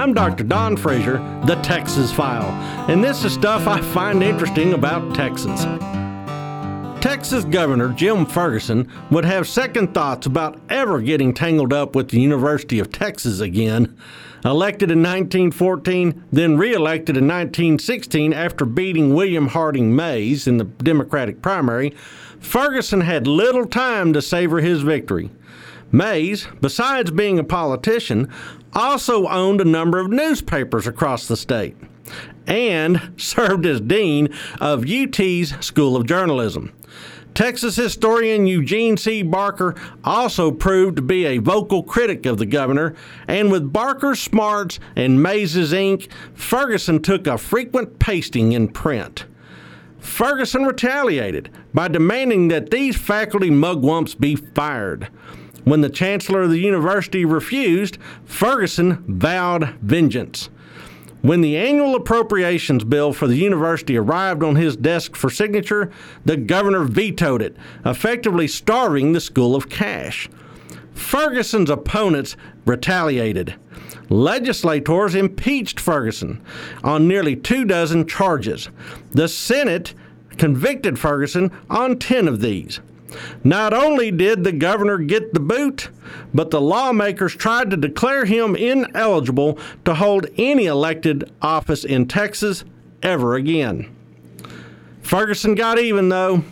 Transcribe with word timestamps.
I'm 0.00 0.14
Dr. 0.14 0.44
Don 0.44 0.78
Frazier, 0.78 1.18
the 1.44 1.56
Texas 1.56 2.10
File, 2.10 2.48
and 2.90 3.04
this 3.04 3.22
is 3.22 3.34
stuff 3.34 3.66
I 3.66 3.82
find 3.82 4.22
interesting 4.22 4.72
about 4.72 5.14
Texas. 5.14 5.62
Texas 7.02 7.44
Governor 7.44 7.92
Jim 7.92 8.24
Ferguson 8.24 8.90
would 9.10 9.26
have 9.26 9.46
second 9.46 9.92
thoughts 9.92 10.24
about 10.24 10.58
ever 10.70 11.02
getting 11.02 11.34
tangled 11.34 11.74
up 11.74 11.94
with 11.94 12.08
the 12.08 12.18
University 12.18 12.78
of 12.78 12.90
Texas 12.90 13.40
again. 13.40 13.94
Elected 14.42 14.90
in 14.90 15.00
1914, 15.00 16.24
then 16.32 16.56
reelected 16.56 17.18
in 17.18 17.28
1916 17.28 18.32
after 18.32 18.64
beating 18.64 19.12
William 19.12 19.48
Harding 19.48 19.94
Mayes 19.94 20.46
in 20.46 20.56
the 20.56 20.64
Democratic 20.64 21.42
primary, 21.42 21.90
Ferguson 22.40 23.02
had 23.02 23.26
little 23.26 23.66
time 23.66 24.14
to 24.14 24.22
savor 24.22 24.62
his 24.62 24.80
victory. 24.80 25.28
Mayes, 25.92 26.46
besides 26.60 27.10
being 27.10 27.38
a 27.38 27.44
politician, 27.44 28.32
also 28.72 29.26
owned 29.26 29.60
a 29.60 29.64
number 29.64 29.98
of 29.98 30.10
newspapers 30.10 30.86
across 30.86 31.26
the 31.26 31.36
state 31.36 31.76
and 32.46 33.12
served 33.16 33.66
as 33.66 33.80
dean 33.80 34.28
of 34.60 34.88
UT's 34.88 35.54
School 35.64 35.96
of 35.96 36.06
Journalism. 36.06 36.72
Texas 37.34 37.76
historian 37.76 38.46
Eugene 38.46 38.96
C. 38.96 39.22
Barker 39.22 39.76
also 40.02 40.50
proved 40.50 40.96
to 40.96 41.02
be 41.02 41.26
a 41.26 41.38
vocal 41.38 41.82
critic 41.82 42.26
of 42.26 42.38
the 42.38 42.46
governor, 42.46 42.94
and 43.28 43.52
with 43.52 43.72
Barker's 43.72 44.20
smarts 44.20 44.80
and 44.96 45.22
Mayes's 45.22 45.72
ink, 45.72 46.08
Ferguson 46.34 47.00
took 47.00 47.26
a 47.26 47.38
frequent 47.38 48.00
pasting 48.00 48.52
in 48.52 48.68
print. 48.68 49.26
Ferguson 50.00 50.64
retaliated 50.64 51.50
by 51.72 51.86
demanding 51.86 52.48
that 52.48 52.70
these 52.70 52.96
faculty 52.96 53.50
mugwumps 53.50 54.18
be 54.18 54.34
fired. 54.34 55.08
When 55.70 55.82
the 55.82 55.88
chancellor 55.88 56.42
of 56.42 56.50
the 56.50 56.58
university 56.58 57.24
refused, 57.24 57.96
Ferguson 58.24 59.04
vowed 59.06 59.76
vengeance. 59.80 60.50
When 61.22 61.42
the 61.42 61.56
annual 61.56 61.94
appropriations 61.94 62.82
bill 62.82 63.12
for 63.12 63.28
the 63.28 63.36
university 63.36 63.96
arrived 63.96 64.42
on 64.42 64.56
his 64.56 64.74
desk 64.76 65.14
for 65.14 65.30
signature, 65.30 65.92
the 66.24 66.36
governor 66.36 66.82
vetoed 66.82 67.40
it, 67.40 67.56
effectively 67.86 68.48
starving 68.48 69.12
the 69.12 69.20
school 69.20 69.54
of 69.54 69.68
cash. 69.68 70.28
Ferguson's 70.92 71.70
opponents 71.70 72.34
retaliated. 72.66 73.54
Legislators 74.08 75.14
impeached 75.14 75.78
Ferguson 75.78 76.42
on 76.82 77.06
nearly 77.06 77.36
two 77.36 77.64
dozen 77.64 78.08
charges. 78.08 78.70
The 79.12 79.28
Senate 79.28 79.94
convicted 80.36 80.98
Ferguson 80.98 81.52
on 81.70 82.00
10 82.00 82.26
of 82.26 82.40
these. 82.40 82.80
Not 83.44 83.72
only 83.72 84.10
did 84.10 84.44
the 84.44 84.52
governor 84.52 84.98
get 84.98 85.34
the 85.34 85.40
boot, 85.40 85.88
but 86.34 86.50
the 86.50 86.60
lawmakers 86.60 87.34
tried 87.34 87.70
to 87.70 87.76
declare 87.76 88.24
him 88.24 88.54
ineligible 88.56 89.58
to 89.84 89.94
hold 89.94 90.26
any 90.36 90.66
elected 90.66 91.30
office 91.42 91.84
in 91.84 92.06
Texas 92.06 92.64
ever 93.02 93.34
again. 93.34 93.94
Ferguson 95.02 95.54
got 95.54 95.78
even, 95.78 96.08
though. 96.08 96.44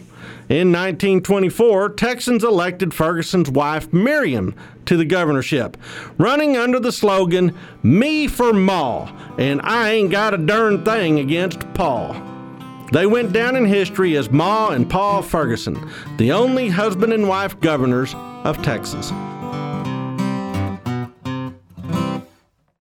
In 0.48 0.72
1924, 0.72 1.90
Texans 1.90 2.42
elected 2.42 2.94
Ferguson's 2.94 3.50
wife, 3.50 3.92
Miriam, 3.92 4.54
to 4.86 4.96
the 4.96 5.04
governorship, 5.04 5.76
running 6.16 6.56
under 6.56 6.80
the 6.80 6.90
slogan, 6.90 7.54
Me 7.82 8.26
for 8.26 8.54
Ma, 8.54 9.12
and 9.36 9.60
I 9.62 9.90
ain't 9.90 10.10
got 10.10 10.32
a 10.32 10.38
darn 10.38 10.86
thing 10.86 11.18
against 11.18 11.60
Pa. 11.74 12.37
They 12.90 13.06
went 13.06 13.32
down 13.32 13.54
in 13.56 13.66
history 13.66 14.16
as 14.16 14.30
Ma 14.30 14.70
and 14.70 14.88
Pa 14.88 15.20
Ferguson, 15.20 15.90
the 16.16 16.32
only 16.32 16.68
husband 16.68 17.12
and 17.12 17.28
wife 17.28 17.58
governors 17.60 18.14
of 18.44 18.62
Texas. 18.62 19.12